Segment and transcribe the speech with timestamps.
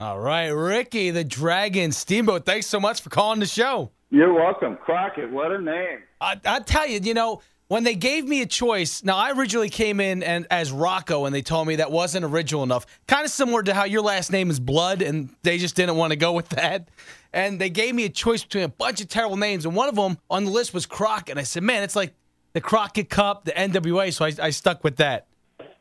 [0.00, 3.90] All right, Ricky the Dragon Steamboat, thanks so much for calling the show.
[4.10, 4.76] You're welcome.
[4.76, 5.98] Crockett, what a name.
[6.20, 9.68] I, I tell you, you know, when they gave me a choice, now I originally
[9.68, 12.86] came in and as Rocco, and they told me that wasn't original enough.
[13.08, 16.12] Kind of similar to how your last name is Blood, and they just didn't want
[16.12, 16.88] to go with that.
[17.32, 19.96] And they gave me a choice between a bunch of terrible names, and one of
[19.96, 21.30] them on the list was Crockett.
[21.30, 22.14] And I said, man, it's like
[22.52, 25.26] the Crockett Cup, the NWA, so I, I stuck with that.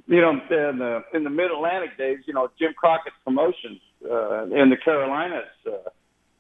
[0.07, 4.43] You know, in the in the Mid Atlantic days, you know, Jim Crockett's promotions uh,
[4.43, 5.45] in the Carolinas.
[5.65, 5.89] Uh,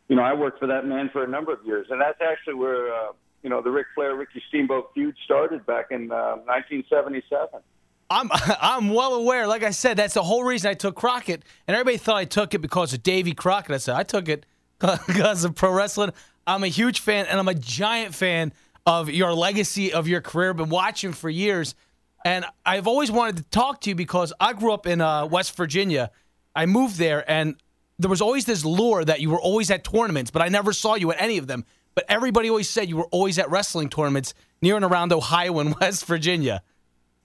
[0.07, 2.55] you know, I worked for that man for a number of years, and that's actually
[2.55, 3.11] where uh,
[3.43, 7.61] you know the Ric Flair Ricky Steamboat feud started back in uh, 1977.
[8.09, 8.29] I'm
[8.61, 9.47] I'm well aware.
[9.47, 12.53] Like I said, that's the whole reason I took Crockett, and everybody thought I took
[12.53, 13.71] it because of Davy Crockett.
[13.71, 14.45] I said I took it
[14.79, 16.11] because of pro wrestling.
[16.45, 18.53] I'm a huge fan, and I'm a giant fan
[18.85, 20.53] of your legacy of your career.
[20.53, 21.75] Been watching for years,
[22.23, 25.55] and I've always wanted to talk to you because I grew up in uh, West
[25.57, 26.11] Virginia.
[26.57, 27.55] I moved there, and
[27.99, 30.95] there was always this lure that you were always at tournaments, but I never saw
[30.95, 31.65] you at any of them.
[31.93, 35.75] But everybody always said you were always at wrestling tournaments near and around Ohio and
[35.81, 36.63] West Virginia.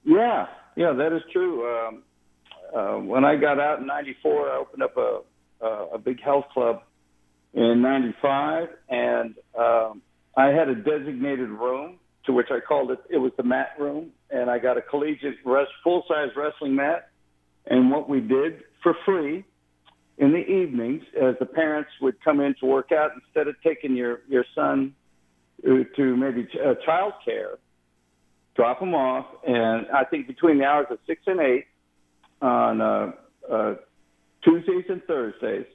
[0.04, 1.66] Yeah, yeah, that is true.
[1.66, 2.02] Um,
[2.76, 5.20] uh, when I got out in '94, I opened up a
[5.64, 6.82] a, a big health club
[7.54, 10.02] in '95, and um,
[10.36, 12.98] I had a designated room to which I called it.
[13.08, 17.08] It was the mat room, and I got a collegiate rest, full size wrestling mat.
[17.66, 19.44] And what we did for free
[20.18, 23.96] in the evenings, as the parents would come in to work out, instead of taking
[23.96, 24.94] your your son
[25.66, 27.58] uh, to maybe ch- uh, child care,
[28.54, 31.66] drop him off, and I think between the hours of six and eight
[32.40, 33.12] on uh,
[33.50, 33.74] uh,
[34.44, 35.66] Tuesdays and Thursdays,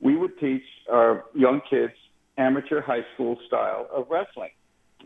[0.00, 1.94] we would teach our young kids
[2.36, 4.50] amateur high school style of wrestling.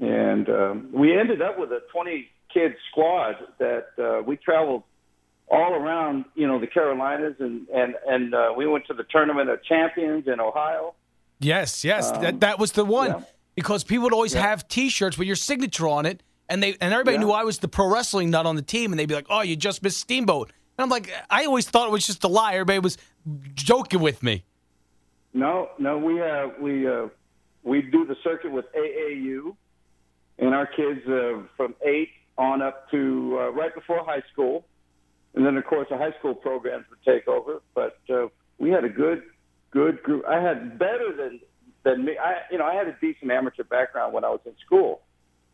[0.00, 4.82] And um, we ended up with a 20 kid squad that uh, we traveled
[5.48, 9.48] all around, you know, the Carolinas, and and and uh, we went to the tournament
[9.50, 10.94] of champions in Ohio.
[11.38, 13.20] Yes, yes, Um, that that was the one yeah.
[13.54, 14.42] because people would always Yeah.
[14.42, 17.24] have T-shirts with your signature on it, and they and everybody Yeah.
[17.24, 19.42] knew I was the pro wrestling nut on the team, and they'd be like, "Oh,
[19.42, 22.54] you just missed Steamboat," and I'm like, I always thought it was just a lie.
[22.54, 22.98] Everybody was
[23.54, 24.44] joking with me.
[25.32, 27.08] No, no, we uh, we uh,
[27.62, 29.54] we do the circuit with AAU,
[30.38, 32.08] and our kids uh, from eight
[32.38, 34.64] on up to uh, right before high school,
[35.36, 37.62] and then of course the high school programs would take over.
[37.74, 39.22] But uh, we had a good,
[39.70, 40.24] good group.
[40.28, 41.40] I had better than
[41.84, 42.18] than me.
[42.18, 45.02] I you know I had a decent amateur background when I was in school,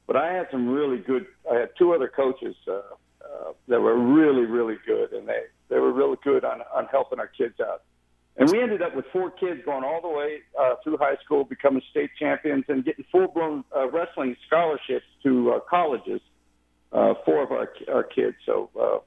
[0.06, 1.26] but I had some really good.
[1.50, 5.78] I had two other coaches uh, uh, that were really really good, and they they
[5.78, 7.82] were really good on on helping our kids out.
[8.36, 11.44] And we ended up with four kids going all the way uh, through high school,
[11.44, 16.22] becoming state champions, and getting full-blown uh, wrestling scholarships to uh, colleges.
[16.92, 18.36] Uh, four of our our kids.
[18.46, 18.98] So uh,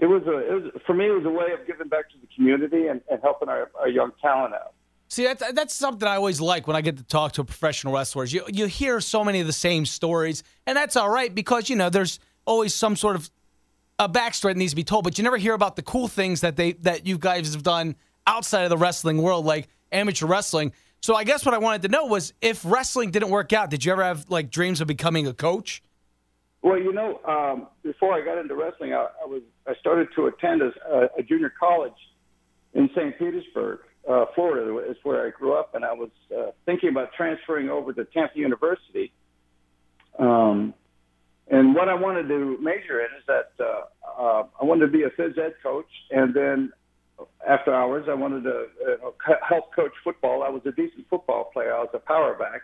[0.00, 2.16] it was a it was for me it was a way of giving back to
[2.18, 4.74] the community and, and helping our, our young talent out.
[5.08, 8.32] See, that's that's something I always like when I get to talk to professional wrestlers.
[8.32, 11.76] You you hear so many of the same stories, and that's all right because you
[11.76, 13.30] know there's always some sort of
[13.98, 16.40] a backstory that needs to be told, but you never hear about the cool things
[16.40, 17.94] that they that you guys have done
[18.26, 20.72] outside of the wrestling world, like amateur wrestling.
[21.02, 23.84] So I guess what I wanted to know was if wrestling didn't work out, did
[23.84, 25.82] you ever have like dreams of becoming a coach?
[26.62, 30.26] Well, you know, um, before I got into wrestling, I, I was I started to
[30.26, 31.92] attend a, a junior college
[32.72, 33.18] in St.
[33.18, 37.68] Petersburg, uh, Florida, is where I grew up, and I was uh, thinking about transferring
[37.68, 39.12] over to Tampa University.
[40.18, 40.72] Um,
[41.50, 45.02] and what I wanted to major in is that uh, uh, I wanted to be
[45.02, 46.72] a phys ed coach, and then
[47.46, 48.66] after hours, I wanted to
[49.04, 50.44] uh, help coach football.
[50.44, 51.74] I was a decent football player.
[51.74, 52.62] I was a power back,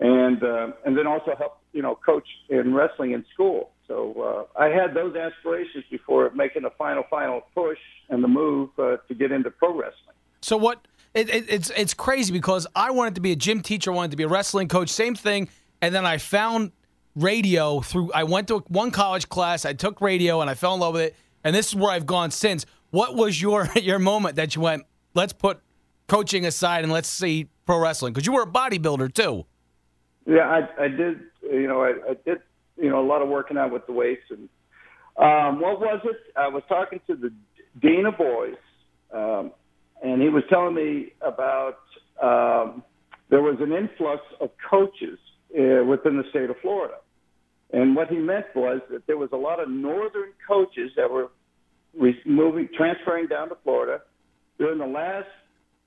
[0.00, 3.70] and uh, and then also help you know coach in wrestling in school.
[3.88, 7.78] So uh, I had those aspirations before making a final final push
[8.08, 10.16] and the move uh, to get into pro wrestling.
[10.40, 10.86] So what?
[11.14, 14.16] It, it, it's it's crazy because I wanted to be a gym teacher, wanted to
[14.16, 15.48] be a wrestling coach, same thing,
[15.82, 16.72] and then I found
[17.14, 18.12] radio through.
[18.12, 21.02] I went to one college class, I took radio, and I fell in love with
[21.02, 22.64] it, and this is where I've gone since.
[22.90, 24.84] What was your your moment that you went?
[25.14, 25.60] Let's put
[26.08, 29.44] coaching aside and let's see pro wrestling because you were a bodybuilder too.
[30.26, 31.20] Yeah, I, I did.
[31.52, 32.38] You know, I, I did.
[32.76, 34.48] You know, a lot of working out with the weights and
[35.16, 36.16] um, what was it?
[36.36, 37.30] I was talking to the
[37.80, 38.56] dean of boys,
[39.12, 39.52] um,
[40.02, 41.78] and he was telling me about
[42.22, 42.82] um,
[43.28, 45.18] there was an influx of coaches
[45.54, 46.94] uh, within the state of Florida.
[47.72, 51.28] And what he meant was that there was a lot of northern coaches that were
[51.98, 54.00] re- moving, transferring down to Florida
[54.58, 55.28] during the last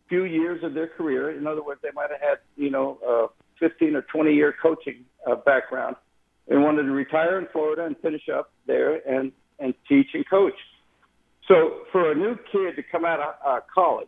[0.07, 1.35] few years of their career.
[1.35, 3.27] In other words, they might have had, you know, a
[3.59, 5.95] 15 or 20 year coaching uh, background
[6.47, 10.53] and wanted to retire in Florida and finish up there and, and teach and coach.
[11.47, 14.07] So for a new kid to come out of uh, college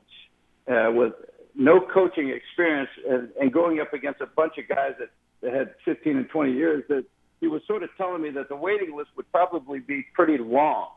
[0.67, 1.13] uh, with
[1.55, 5.09] no coaching experience and, and going up against a bunch of guys that,
[5.41, 7.05] that had 15 and 20 years, that
[7.39, 10.89] he was sort of telling me that the waiting list would probably be pretty long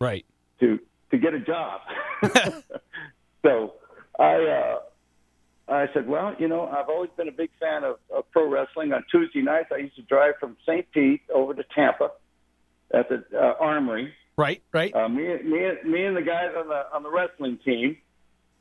[0.00, 0.24] Right.
[0.60, 0.78] to
[1.10, 1.80] to get a job.
[3.42, 3.74] so
[4.18, 4.78] I uh,
[5.68, 8.92] I said, well, you know, I've always been a big fan of, of pro wrestling.
[8.92, 10.90] On Tuesday nights, I used to drive from St.
[10.92, 12.10] Pete over to Tampa
[12.92, 14.12] at the uh, Armory.
[14.36, 14.62] Right.
[14.72, 14.94] Right.
[14.94, 17.96] Uh, me, me, me, and the guys on the on the wrestling team,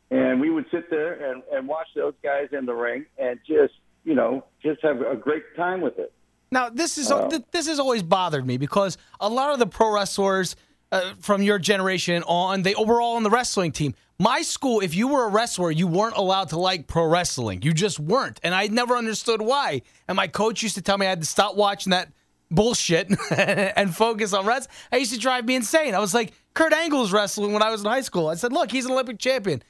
[0.10, 3.74] and we would sit there and, and watch those guys in the ring and just
[4.04, 6.12] you know just have a great time with it.
[6.52, 9.94] Now this is th- this has always bothered me because a lot of the pro
[9.94, 10.56] wrestlers
[10.92, 13.94] uh, from your generation on they were all on the wrestling team.
[14.20, 17.62] My school, if you were a wrestler, you weren't allowed to like pro wrestling.
[17.62, 19.84] You just weren't, and I never understood why.
[20.08, 22.10] And my coach used to tell me I had to stop watching that
[22.50, 24.74] bullshit and focus on wrestling.
[24.92, 25.94] I used to drive me insane.
[25.94, 28.28] I was like, Kurt Angle's wrestling when I was in high school.
[28.30, 29.62] I said, look, he's an Olympic champion.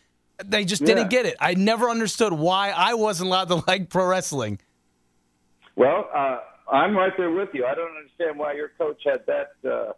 [0.45, 0.87] They just Yeah.
[0.93, 1.35] didn't get it.
[1.41, 4.59] I never understood why I wasn't allowed to like pro wrestling.
[5.75, 6.39] Well, uh,
[6.71, 7.65] I'm right there with you.
[7.65, 9.91] I don't understand why your coach had that uh,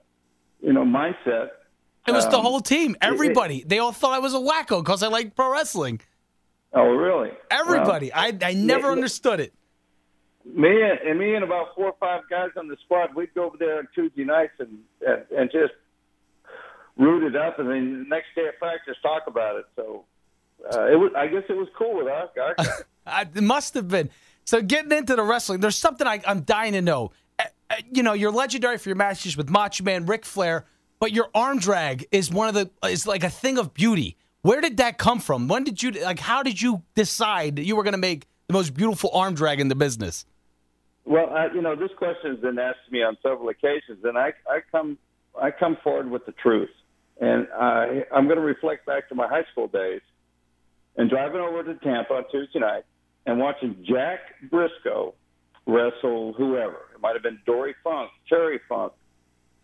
[0.61, 1.49] you know mindset.
[2.07, 2.95] It was the Um, whole team.
[3.01, 3.63] Everybody.
[3.65, 6.01] They all thought I was a wacko because I liked pro wrestling.
[6.73, 7.31] Oh, really?
[7.51, 8.11] Everybody.
[8.13, 8.93] I, I never yeah.
[8.93, 9.53] understood it.
[10.45, 13.45] Me and, and me and about four or five guys on the squad, we'd go
[13.45, 15.73] over there on Tuesday nights and and, and just
[16.97, 19.65] root it up, and then the next day at practice talk about it.
[19.75, 20.05] So
[20.73, 22.83] uh, it was, I guess, it was cool with our guys.
[23.35, 24.11] It must have been.
[24.45, 27.11] So getting into the wrestling, there's something I, I'm dying to know.
[27.69, 30.65] Uh, You know, you're legendary for your matches with Macho Man, Ric Flair,
[30.99, 34.17] but your arm drag is one of the is like a thing of beauty.
[34.41, 35.47] Where did that come from?
[35.47, 36.19] When did you like?
[36.19, 39.59] How did you decide that you were going to make the most beautiful arm drag
[39.59, 40.25] in the business?
[41.05, 44.17] Well, uh, you know, this question has been asked to me on several occasions, and
[44.17, 44.97] I, I come,
[45.41, 46.69] I come forward with the truth,
[47.19, 50.01] and I, I'm going to reflect back to my high school days,
[50.97, 52.83] and driving over to Tampa on Tuesday night,
[53.25, 54.19] and watching Jack
[54.51, 55.15] Briscoe
[55.65, 56.88] wrestle whoever.
[56.99, 58.91] It might have been Dory Funk, Terry Funk,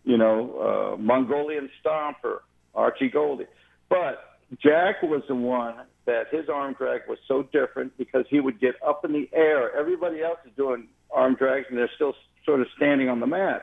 [0.04, 2.38] you know, uh, Mongolian Stomper,
[2.74, 3.46] Archie Gouldie,
[3.90, 5.74] but Jack was the one
[6.06, 9.76] that his arm drag was so different because he would get up in the air.
[9.76, 13.62] Everybody else is doing arm drags and they're still sort of standing on the mat.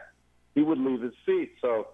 [0.53, 1.53] He would lose his feet.
[1.61, 1.87] So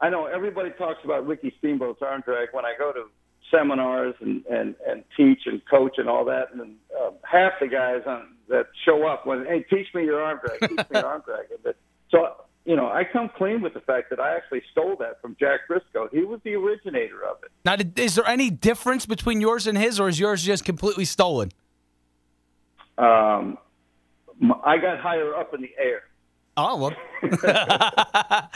[0.00, 3.04] I know everybody talks about Ricky Steamboat's arm drag when I go to
[3.50, 6.54] seminars and and and teach and coach and all that.
[6.54, 10.40] And uh, half the guys on, that show up when hey, teach me your arm
[10.44, 11.46] drag, teach me your arm drag.
[11.62, 11.76] But
[12.10, 12.34] so
[12.64, 15.60] you know, I come clean with the fact that I actually stole that from Jack
[15.66, 16.08] Briscoe.
[16.12, 17.50] He was the originator of it.
[17.64, 21.50] Now, is there any difference between yours and his, or is yours just completely stolen?
[22.98, 23.58] Um,
[24.64, 26.02] I got higher up in the air.
[26.56, 26.92] Oh well.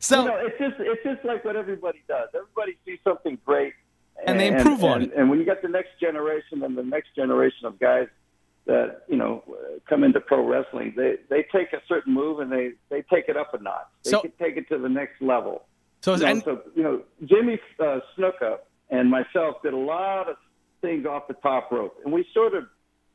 [0.00, 2.28] so you know, it's just it's just like what everybody does.
[2.34, 3.72] Everybody sees something great,
[4.26, 5.16] And they improve on and, it.
[5.16, 8.08] And when you get the next generation and the next generation of guys
[8.66, 12.50] that you know uh, come into pro wrestling, they they take a certain move and
[12.50, 13.86] they they take it up a notch.
[14.04, 15.64] They So- can take it to the next level.
[16.00, 18.58] so, You know, and, so you know, Jimmy uh, Snuka
[18.90, 20.36] and myself did a lot of
[20.80, 22.64] things off the top rope, and we sort of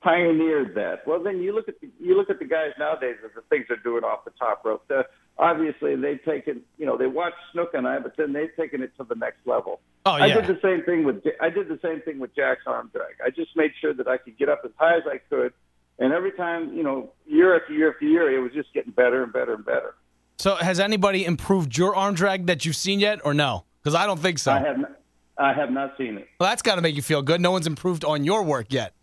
[0.02, 1.06] pioneered that.
[1.08, 3.66] Well, then you look at the, you look at the guys nowadays of the things
[3.68, 4.84] they're doing off the top rope.
[4.88, 5.02] they
[5.38, 8.92] obviously, they've taken you know they watch Snook and I, but then they've taken it
[8.98, 9.80] to the next level.
[10.06, 10.24] oh yeah.
[10.26, 13.16] I did the same thing with I did the same thing with Jack's arm drag.
[13.26, 15.54] I just made sure that I could get up as high as I could,
[16.00, 19.24] and every time you know year after year after year, it was just getting better
[19.24, 19.96] and better and better.
[20.38, 23.66] So has anybody improved your arm drag that you've seen yet, or no?
[23.82, 24.52] Because I don't think so.
[24.52, 25.00] I have not,
[25.40, 26.28] I have not seen it.
[26.40, 27.42] well, that's got to make you feel good.
[27.42, 28.94] No one's improved on your work yet.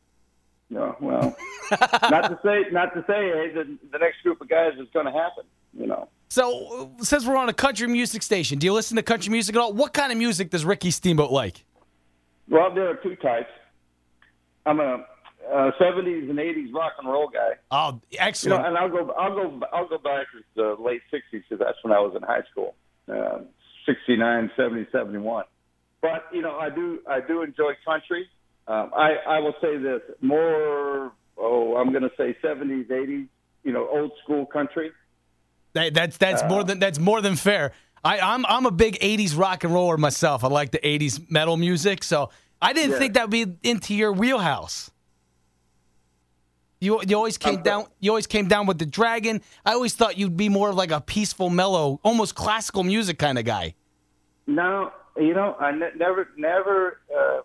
[0.71, 1.37] No, well,
[2.11, 5.06] not to say, not to say, hey, the, the next group of guys is going
[5.06, 5.44] to happen.
[5.78, 9.30] You know, So since we're on a country music station, do you listen to country
[9.30, 9.73] music at all?
[9.73, 11.64] What kind of music does Ricky Steamboat like?
[12.49, 13.50] well, there are two types.
[14.66, 15.04] I'm a,
[15.52, 17.52] uh 70s and 80s rock and roll guy.
[17.71, 18.62] Oh, You excellent.
[18.62, 21.78] know, and I'll go, I'll go, I'll go back to the late 60s because that's
[21.83, 22.75] when I was in high school,
[23.12, 23.40] uh,
[23.87, 25.44] 69, 70, 71.
[26.00, 28.26] But you know, I do, I do enjoy country.
[28.66, 31.12] Um, I, I will say this more.
[31.37, 33.28] Oh, I'm going to say 70s, 80s.
[33.64, 34.90] You know, old school country.
[35.75, 37.73] That- that's that's Uh, more than that's more than fair.
[38.04, 40.44] I, I'm I'm a big '80s rock and roller myself.
[40.44, 42.28] I like the '80s metal music, so
[42.61, 42.99] I didn't Yeah.
[42.99, 44.90] think that would be into your wheelhouse.
[46.80, 49.40] You you always came I'm- down you always came down with the dragon.
[49.64, 53.38] I always thought you'd be more of like a peaceful, mellow, almost classical music kind
[53.38, 53.75] of guy.
[54.47, 57.00] No, you know, I ne- never, never.
[57.11, 57.40] Uh,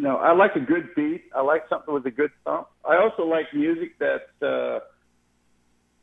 [0.00, 1.24] no, I like a good beat.
[1.34, 2.68] I like something with a good thump.
[2.88, 4.80] I also like music that, uh,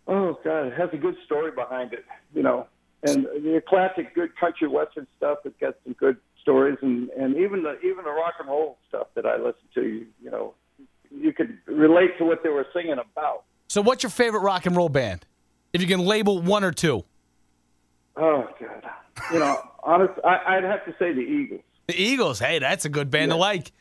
[0.07, 2.05] oh God, it has a good story behind it.
[2.33, 2.67] You know,
[3.03, 7.63] and the classic good country western stuff that got some good stories, and and even
[7.63, 9.81] the even the rock and roll stuff that I listen to.
[9.81, 10.53] You, you know,
[11.09, 13.45] you could relate to what they were singing about.
[13.67, 15.25] So what's your favorite rock and roll band?
[15.73, 17.03] If you can label one or two.
[18.15, 18.83] Oh God,
[19.33, 21.61] you know, honest, I, I'd have to say the Eagles.
[21.87, 23.71] The Eagles, hey, that's a good band to like.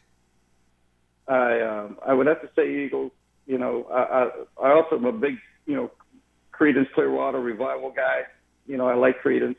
[1.29, 3.13] I um, I would have to say Eagles.
[3.47, 5.91] You know, I, I I also am a big you know
[6.53, 8.23] Creedence Clearwater Revival guy.
[8.67, 9.57] You know, I like Creedence.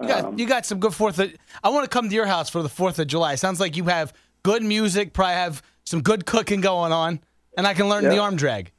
[0.00, 1.18] You got, Um, you got some good Fourth.
[1.18, 3.34] Of, I want to come to your house for the Fourth of July.
[3.34, 5.12] Sounds like you have good music.
[5.12, 7.20] Probably have some good cooking going on,
[7.56, 8.72] and I can learn the arm drag.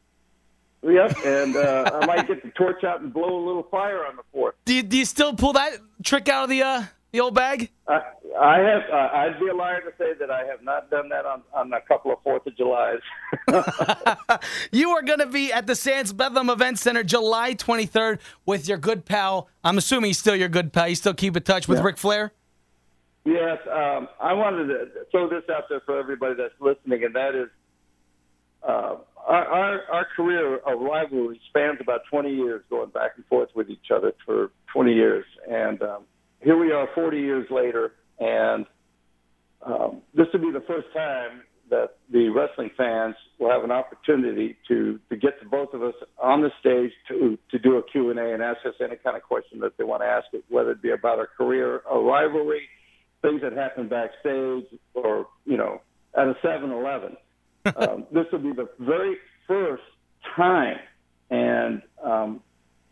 [0.84, 4.15] Yep, and uh, I might get the torch out and blow a little fire on
[4.15, 4.55] the fourth.
[4.65, 7.70] Do you, do you still pull that trick out of the uh, the old bag?
[7.88, 8.01] I,
[8.39, 8.82] I have.
[8.91, 11.72] Uh, I'd be a liar to say that I have not done that on on
[11.74, 13.01] a couple of Fourth of Julys.
[14.72, 18.77] You are going to be at the Sands Bethlehem Event Center July 23rd with your
[18.77, 19.50] good pal.
[19.63, 20.88] I'm assuming he's still your good pal.
[20.88, 21.84] You still keep in touch with Yeah.
[21.86, 22.32] Ric Flair?
[23.25, 27.36] Yes, um, I wanted to throw this out there for everybody that's listening, and that
[27.36, 27.50] is
[28.63, 33.50] uh, our, our our career of rivalry spans about 20 years, going back and forth
[33.53, 36.03] with each other for 20 years, and um,
[36.42, 38.66] here we are 40 years later, and
[39.66, 44.58] um, this will be the first time that the wrestling fans will have an opportunity
[44.68, 48.10] to to get the both of us on the stage to to do a Q
[48.12, 50.44] and A and ask us any kind of question that they want to ask it,
[50.50, 52.68] whether it be about our career, a rivalry,
[53.22, 55.82] things that happened backstage, or you know,
[56.16, 57.18] at a 7-Eleven.
[57.76, 59.18] um, this will be the very
[59.48, 59.84] first
[60.36, 60.78] time,
[61.30, 62.42] and um,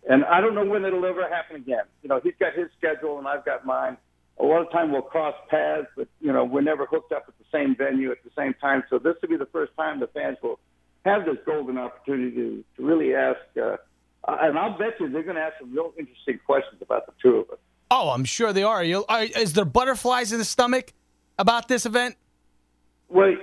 [0.08, 1.84] and I don't know when it'll ever happen again.
[2.03, 3.98] You know, he's got his schedule and I've got mine.
[4.39, 7.34] A lot of time we'll cross paths, but you know, we're never hooked up at
[7.38, 8.84] the same venue at the same time.
[8.89, 10.60] So this will be the first time the fans will
[11.06, 13.39] have this golden opportunity to, to really ask.
[13.62, 13.77] Uh,
[14.27, 17.38] and I'll bet you they're going to ask some real interesting questions about the two
[17.38, 17.60] of us.
[17.91, 18.84] Oh, I'm sure they are.
[18.84, 20.94] You, are is there butterflies in the stomach
[21.38, 22.15] about this event?
[23.10, 23.34] Well,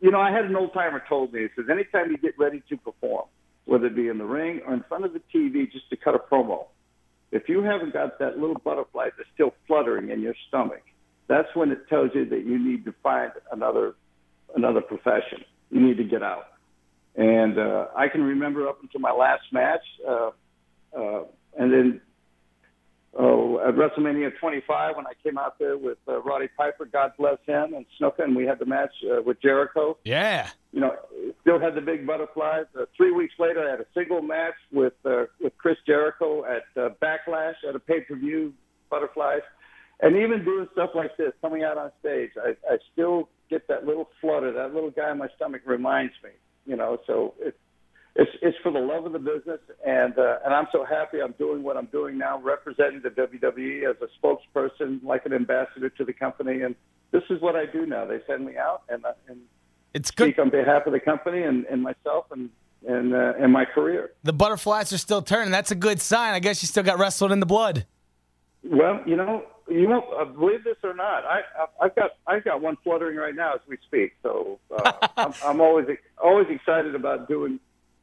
[0.00, 2.62] you know, I had an old timer told me, he says, anytime you get ready
[2.68, 3.26] to perform,
[3.64, 6.14] whether it be in the ring or in front of the TV just to cut
[6.14, 6.66] a promo,
[7.32, 10.82] if you haven't got that little butterfly that's still fluttering in your stomach,
[11.26, 13.94] that's when it tells you that you need to find another
[14.54, 15.44] another profession.
[15.70, 16.46] You need to get out.
[17.16, 20.30] And uh, I can remember up until my last match, uh,
[20.96, 21.24] uh,
[21.58, 22.00] and then
[23.18, 27.38] oh, at WrestleMania 25 when I came out there with uh, Roddy Piper, God bless
[27.46, 29.96] him, and Snuka, and we had the match uh, with Jericho.
[30.04, 30.50] Yeah.
[30.74, 30.90] You know,
[31.42, 32.66] still had the big butterflies.
[32.76, 36.64] Uh, three weeks later, I had a single match with uh, with Chris Jericho at
[36.76, 38.52] uh, Backlash at a pay per view
[38.90, 39.42] butterflies,
[40.00, 43.86] and even doing stuff like this, coming out on stage, I, I still get that
[43.86, 44.52] little flutter.
[44.52, 46.30] That little guy in my stomach reminds me.
[46.66, 47.56] You know, so it,
[48.16, 51.34] it's it's for the love of the business, and uh, and I'm so happy I'm
[51.38, 56.04] doing what I'm doing now, representing the WWE as a spokesperson, like an ambassador to
[56.04, 56.74] the company, and
[57.12, 58.04] this is what I do now.
[58.06, 59.40] They send me out, and uh, and
[59.94, 60.28] It's good.
[60.28, 62.50] speak on behalf of the company and, and myself and
[62.86, 64.10] and uh, and my career.
[64.24, 65.50] The butterflies are still turning.
[65.50, 66.34] That's a good sign.
[66.34, 67.86] I guess you still got wrestled in the blood.
[68.62, 71.24] Well, you know, you won't uh, believe this or not.
[71.24, 74.12] I, I I've got I've got one fluttering right now as we speak.
[74.22, 75.86] So uh, I'm, I'm always
[76.22, 77.60] always excited about doing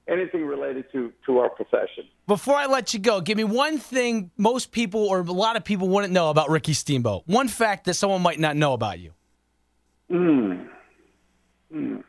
[0.08, 2.06] anything related to to our profession.
[2.28, 5.64] Before I let you go, give me one thing most people or a lot of
[5.64, 7.24] people wouldn't know about Ricky Steamboat.
[7.26, 9.12] One fact that someone might not know about you.
[10.10, 10.68] Mm.
[11.74, 12.04] Mm.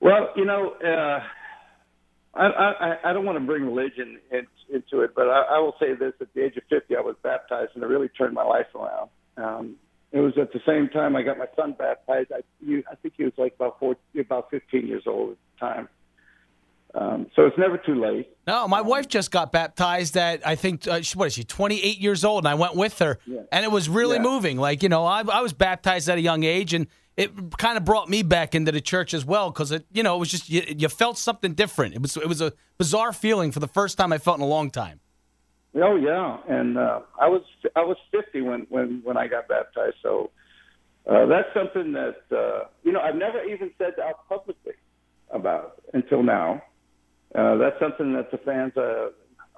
[0.00, 1.20] Well, you know, uh,
[2.34, 5.74] I, I, I don't want to bring religion in, into it, but I, I will
[5.78, 8.42] say this: at the age of 50, I was baptized, and it really turned my
[8.44, 9.10] life around.
[9.36, 9.76] Um,
[10.10, 12.32] it was at the same time I got my son baptized.
[12.32, 15.66] I, you, I think he was like about four, about 15 years old at the
[15.66, 15.88] time.
[16.94, 18.28] Um, so it's never too late.
[18.46, 21.98] No, my wife just got baptized at I think uh, she, what is she 28
[21.98, 23.40] years old, and I went with her, Yeah.
[23.50, 24.22] and it was really Yeah.
[24.22, 24.58] moving.
[24.58, 27.84] Like you know, I, I was baptized at a young age, and it kind of
[27.84, 30.48] brought me back into the church as well because it you know it was just
[30.48, 31.94] you, you felt something different.
[31.94, 34.48] It was it was a bizarre feeling for the first time I felt in a
[34.48, 35.00] long time.
[35.74, 37.42] Oh yeah, and uh, I was
[37.76, 39.96] I was 50 when when when I got baptized.
[40.02, 40.30] So
[41.06, 44.74] uh, that's something that uh, you know I've never even said out publicly
[45.30, 46.62] about until now.
[47.34, 49.08] Uh, that's something that the fans uh,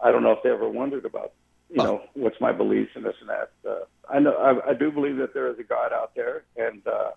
[0.02, 1.32] I don't know if they ever wondered about
[1.70, 3.50] you know, what's my beliefs and this and that.
[3.68, 6.86] Uh, I know I, I do believe that there is a God out there, and
[6.86, 7.10] uh,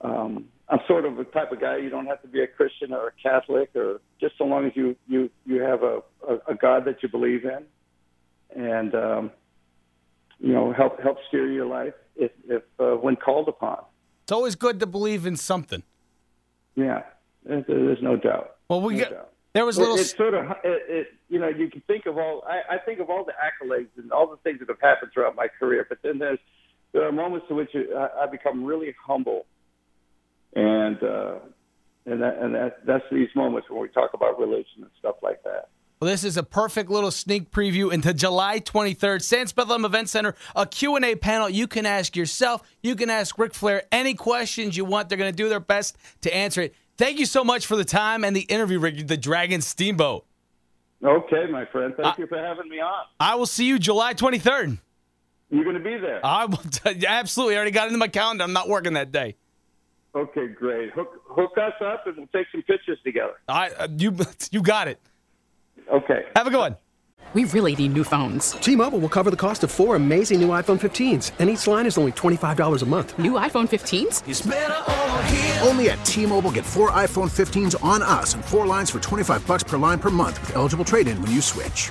[0.00, 2.92] um, I'm sort of the type of guy you don't have to be a Christian
[2.92, 6.54] or a Catholic, or just so long as you you you have a a, a
[6.54, 7.64] God that you believe in,
[8.54, 9.30] and um,
[10.38, 13.78] you know help help steer your life if if uh, when called upon.
[14.24, 15.82] It's always good to believe in something.
[16.76, 17.02] Yeah,
[17.44, 18.56] there's, there's no doubt.
[18.68, 19.32] Well, we No got doubt.
[19.54, 19.96] there was a little.
[19.96, 22.44] It, it's sort of, it, it, you know, you can think of all.
[22.46, 25.34] I, I think of all the accolades and all the things that have happened throughout
[25.34, 25.86] my career.
[25.88, 26.38] But then there's
[26.92, 29.46] there are moments in which I, I become really humble,
[30.58, 31.34] and uh,
[32.06, 35.42] and that, and that that's these moments when we talk about religion and stuff like
[35.44, 35.68] that.
[36.00, 40.36] Well, this is a perfect little sneak preview into July 23rd, Sands Bethlehem Event Center,
[40.54, 41.48] a Q&A panel.
[41.48, 45.08] You can ask yourself, you can ask Ric Flair any questions you want.
[45.08, 46.74] They're going to do their best to answer it.
[46.98, 50.24] Thank you so much for the time and the interview, Rick, the Dragon Steamboat.
[51.02, 51.94] Okay, my friend.
[52.00, 53.04] Thank you for having me on.
[53.18, 54.78] I will see you July 23rd.
[55.50, 56.24] You're going to be there.
[56.24, 57.56] I will t- absolutely.
[57.56, 58.44] I already got it into my calendar.
[58.44, 59.34] I'm not working that day.
[60.18, 60.90] Okay, great.
[60.90, 63.34] Hook hook us up and we'll take some pictures together.
[63.48, 64.16] I uh, you
[64.50, 64.98] you got it.
[65.92, 66.24] Okay.
[66.34, 66.76] Have a good one.
[67.34, 68.52] We really need new phones.
[68.52, 71.98] T-Mobile will cover the cost of four amazing new iPhone 15s, and each line is
[71.98, 73.18] only $25 a month.
[73.18, 75.66] New iPhone 15s?
[75.66, 79.62] Only at T-Mobile, get four iPhone 15s on us and four lines for 25 bucks
[79.62, 81.90] per line per month with eligible trade-in when you switch.